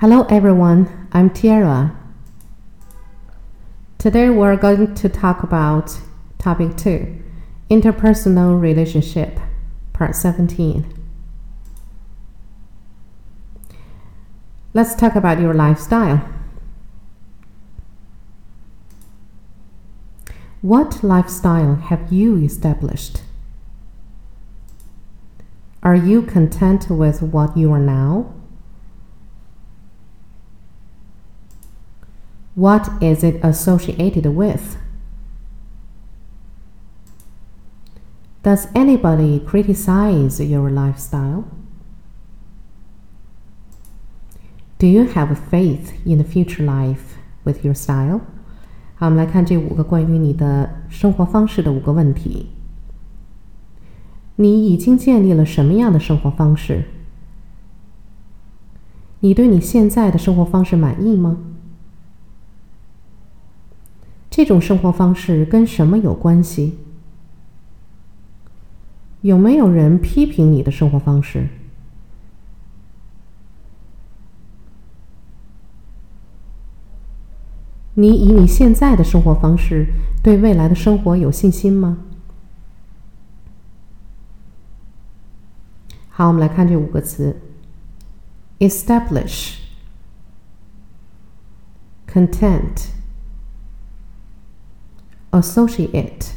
[0.00, 1.92] Hello everyone, I'm Tiara.
[3.98, 5.98] Today we're going to talk about
[6.38, 7.20] topic 2,
[7.68, 9.40] interpersonal relationship,
[9.92, 10.86] part 17.
[14.72, 16.28] Let's talk about your lifestyle.
[20.62, 23.22] What lifestyle have you established?
[25.82, 28.37] Are you content with what you are now?
[32.57, 34.77] What is it associated with?
[38.43, 41.45] Does anybody criticize your lifestyle?
[44.77, 48.19] Do you have faith in the future life with your style?
[48.95, 52.49] 好，我们来看这五个关于你的生活方式的五个问题。
[54.35, 56.85] 你已经建立了什么样的生活方式？
[59.21, 61.37] 你对你现在的生活方式满意吗？
[64.38, 66.78] 这种生活方式跟什么有关系？
[69.22, 71.48] 有没有人批评你的生活方式？
[77.94, 79.88] 你以你现在的生活方式
[80.22, 81.98] 对未来的生活有信心吗？
[86.10, 87.40] 好，我们来看这五个词
[88.60, 89.56] ：establish、
[92.06, 92.97] content。
[95.37, 96.31] associate,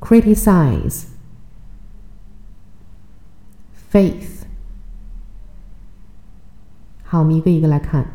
[0.00, 1.04] criticize,
[3.90, 4.44] faith。
[7.02, 8.06] 好，我们一个一个来看。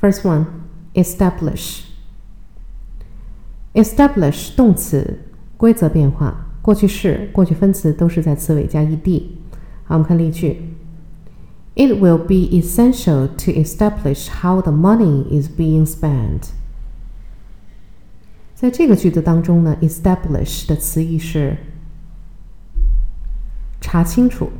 [0.00, 0.46] First one,
[0.94, 1.82] establish.
[3.74, 5.20] Establish 动词，
[5.56, 9.22] 规则变化，过去式、过去分词都是在词尾加 ed。
[9.84, 10.74] 好，我们看例句。
[11.76, 16.48] It will be essential to establish how the money is being spent.
[18.54, 21.56] 在这个句子当中呢，establish 的词义是
[23.80, 24.50] 查清楚，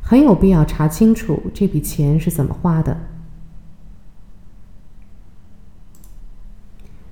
[0.00, 2.96] 很有必要查清楚这笔钱是怎么花的。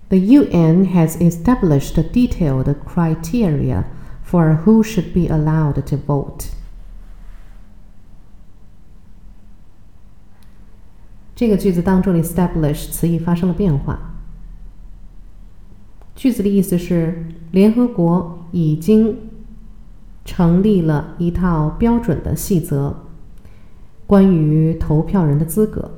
[0.09, 3.85] The UN has established detailed criteria
[4.25, 6.47] for who should be allowed to vote.
[11.37, 14.14] 这个句子当中的 establish 词义发生了变化。
[16.16, 19.18] 句子的意思是，联合国已经
[20.24, 22.96] 成立了一套标准的细则，
[24.08, 25.92] 关于投票人的资格。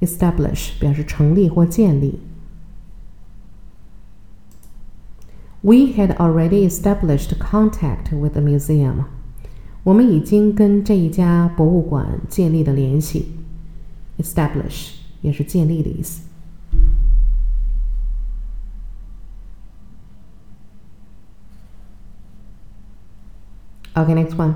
[0.00, 2.20] establish 表示成立或建立。
[5.62, 9.04] We had already established contact with the museum。
[9.82, 13.26] 我们已经跟这一家博物馆建立了联系。
[14.18, 16.29] establish 也是建立的意思。
[23.93, 24.53] Okay, next one.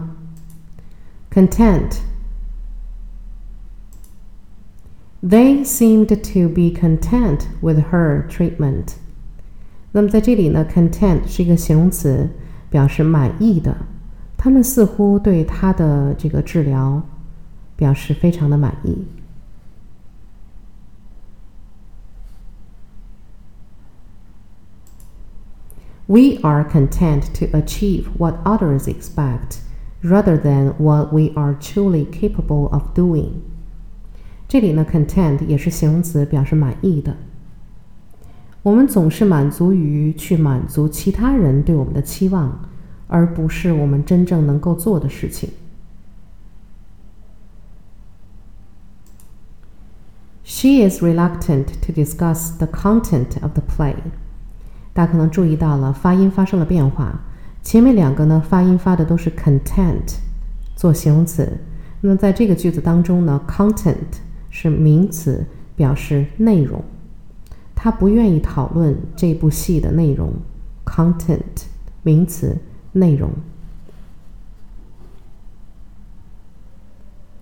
[1.30, 2.02] Content.
[5.22, 8.96] They seemed to be content with her treatment.
[9.92, 12.30] 那么在这里呢，content 是一个形容词，
[12.70, 13.76] 表示满意的。
[14.38, 17.02] 他们似乎对她的这个治疗
[17.76, 19.06] 表示非常的满意。
[26.08, 29.60] We are content to achieve what others expect,
[30.02, 33.42] rather than what we are truly capable of doing.
[34.48, 37.18] 这里呢，content 也是形容词，表示满意的。
[38.64, 42.68] 我们总是满足于去满足其他人对我们的期望，
[43.08, 45.52] 而不是我们真正能够做的事情。
[50.44, 53.96] She is reluctant to discuss the content of the play.
[54.95, 57.21] 大家可能注意到了，发音发生了变化。
[57.63, 60.19] 前面两个呢，发音发的都是 content
[60.77, 61.59] 做形容词。
[62.01, 63.97] 那么在这个句子当中呢，content
[64.51, 65.45] 是名词，
[65.75, 66.83] 表示内容。
[67.75, 70.33] 他不愿意讨论这部戏的内容。
[70.85, 71.65] content
[72.03, 72.57] 名词，
[72.93, 73.31] 内容。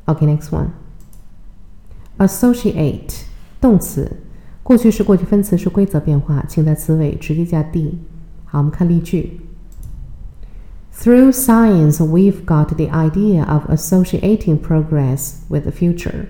[0.06, 0.68] OK，next one。
[2.18, 3.24] associate
[3.60, 4.10] 动词。
[4.62, 7.98] 过去式、过去分词是规则变化，请在词尾直接加 d。
[8.44, 9.40] 好，我们看例句。
[10.94, 16.26] Through science, we've got the idea of associating progress with the future.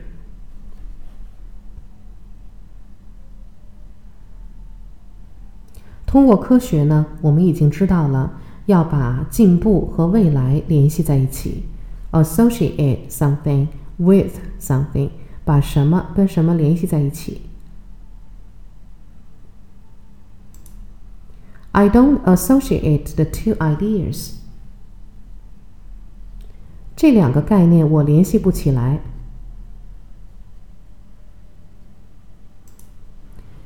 [6.07, 8.33] 通过科学呢，我们已经知道了
[8.67, 11.65] 要把进步和未来联系在一起。
[12.13, 15.11] Associate something with something，
[15.45, 17.43] 把什么跟什么联系在一起。
[21.72, 24.34] I don't associate the two ideas。
[26.96, 29.00] 这两个概念我联系不起来。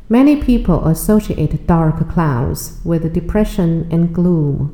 [0.09, 4.71] Many people associate dark clouds with depression and gloom.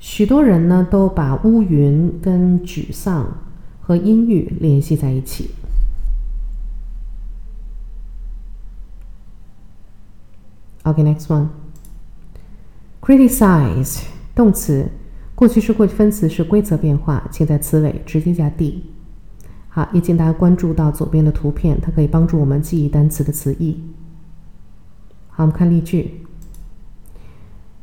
[0.00, 3.38] 许多人呢都把乌云跟沮丧
[3.80, 5.50] 和阴郁联系在一起。
[10.85, 11.47] Okay, next one.
[13.01, 14.03] Criticize
[14.35, 14.87] 动词，
[15.33, 18.83] 过去式、过去分词是规则变化，请在词尾直接加 d。
[19.67, 23.83] 好，也请大家关注到左边的图片，它可以帮助我们记忆单词的词义。
[25.29, 26.21] 好，我们看例句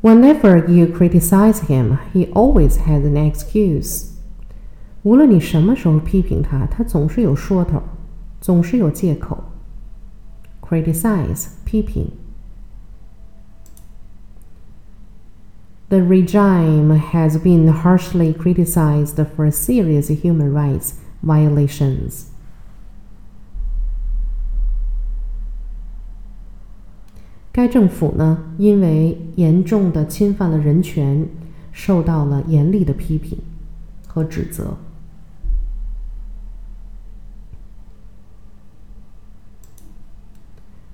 [0.01, 4.11] ：Whenever you criticize him, he always has an excuse。
[5.03, 7.83] 无论你什么时候批评他，他总是有说头，
[8.41, 9.43] 总是有借口。
[10.61, 12.09] Criticize 批评。
[15.93, 22.31] The regime has been harshly criticized for serious human rights violations.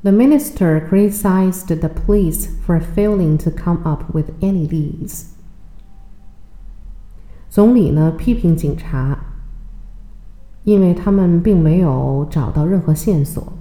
[0.08, 5.28] The minister criticized the police for failing to come up with any leads.
[7.50, 9.18] 总理呢批评警察
[10.64, 13.54] 因为他们并没有找到任何线索。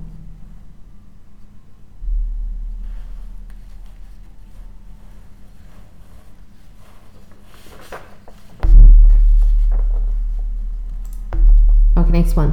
[11.95, 12.53] Okay, next one,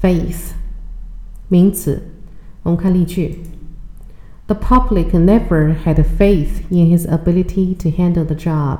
[0.00, 0.52] faith，
[1.48, 2.12] 名词。
[2.63, 3.39] 我们看例句
[4.47, 8.79] ：The public never had faith in his ability to handle the job.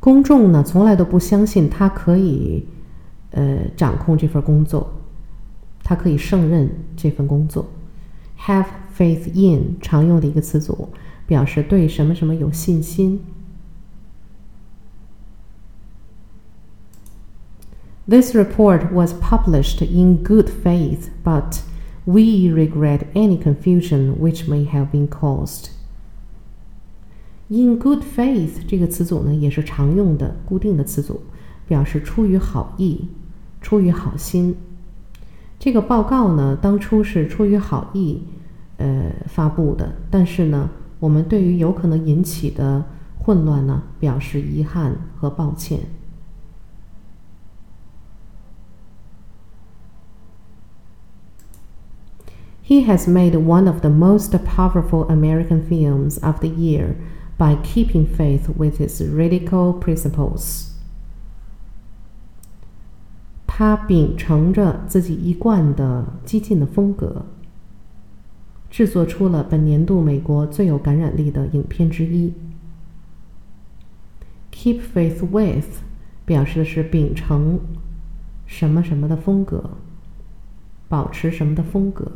[0.00, 2.66] 公众呢，从来都不相信他可以，
[3.32, 4.90] 呃，掌控这份工作，
[5.84, 7.66] 他可以胜任这份工作。
[8.46, 10.88] Have faith in 常用的一个词组，
[11.26, 13.22] 表示对什么什么有信心。
[18.08, 21.62] This report was published in good faith, but
[22.04, 25.70] we regret any confusion which may have been caused.
[27.48, 31.20] In good faith 这个词组呢，也是常用的固定的词组，
[31.68, 33.08] 表示出于好意、
[33.60, 34.56] 出于好心。
[35.58, 38.22] 这个报告呢，当初是出于好意，
[38.78, 39.92] 呃，发布的。
[40.10, 42.84] 但是呢，我们对于有可能引起的
[43.18, 45.80] 混乱呢，表示遗憾和抱歉。
[52.69, 56.95] He has made one of the most powerful American films of the year
[57.37, 60.71] by keeping faith with its radical principles.
[63.45, 67.25] 他秉承着自己一贯的激进的风格，
[68.69, 72.33] 制作出了本年度美国最有感染力的影片之一。
[74.51, 75.83] Keep faith with
[76.25, 77.59] 表示的是秉承
[78.47, 79.69] 什么什么的风格，
[80.89, 82.11] 保持什么的风格。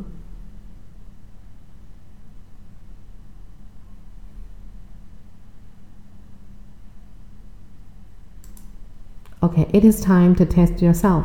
[9.44, 11.24] Okay, it is time to test yourself.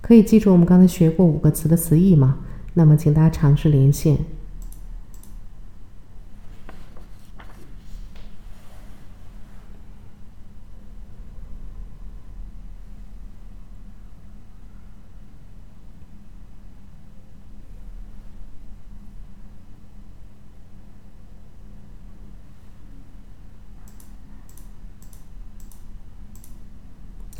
[0.00, 2.38] 可以记住我们刚才学过五个词的词义吗？
[2.74, 4.18] 那么，请大家尝试连线。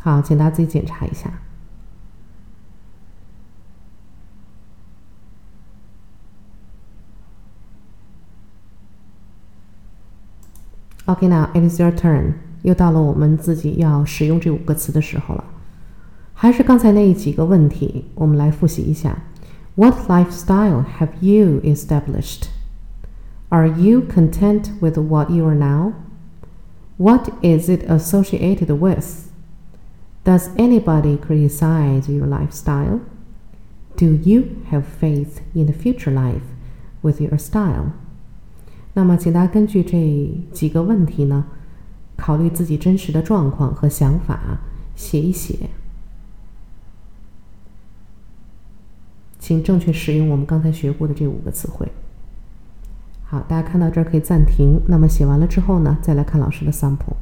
[0.01, 1.29] 好，请大家自己检查一下。
[11.05, 12.33] OK now, it is your turn.
[12.61, 15.43] 又到了我们自己要使用这五个词的时候了。
[16.33, 19.17] 还是刚才那几个问题，我们来复习一下。
[19.75, 22.49] What lifestyle have you established?
[23.49, 25.93] Are you content with what you are now?
[26.97, 29.28] What is it associated with?
[30.23, 32.99] Does anybody criticize your lifestyle?
[33.95, 36.43] Do you have faith in the future life
[37.01, 37.91] with your style?
[38.93, 41.45] 那么，请大家根据这几个问题呢，
[42.15, 44.59] 考虑自己真实的状况和想法，
[44.95, 45.69] 写一写。
[49.39, 51.91] 请正确使用我们刚才学过的这五个词汇。
[53.23, 54.81] 好，大家看到这儿可以暂停。
[54.87, 57.15] 那么写完了之后呢，再来看老师的 sample。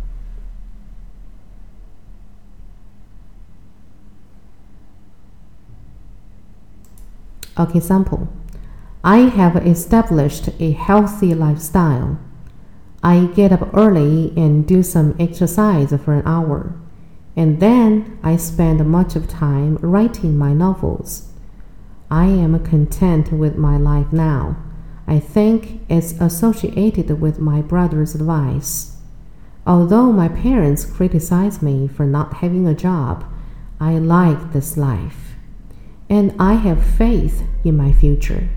[7.60, 8.28] Okay, sample.
[9.04, 12.20] I have established a healthy lifestyle.
[13.02, 16.76] I get up early and do some exercise for an hour,
[17.36, 21.32] and then I spend much of time writing my novels.
[22.12, 24.58] I am content with my life now.
[25.08, 28.98] I think it's associated with my brother's advice.
[29.66, 33.26] Although my parents criticize me for not having a job,
[33.80, 35.27] I like this life
[36.10, 38.50] and I have faith in my future.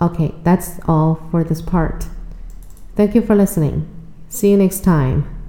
[0.00, 2.06] Okay, that's all for this part.
[2.96, 3.86] Thank you for listening.
[4.28, 5.39] See you next time.